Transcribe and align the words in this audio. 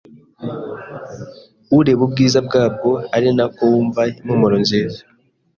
ureba 1.77 2.01
ubwiza 2.07 2.39
bwabwo 2.47 2.89
ari 3.15 3.29
na 3.37 3.45
ko 3.55 3.61
wumva 3.71 4.01
impumuro 4.19 4.55
nziza 4.63 4.99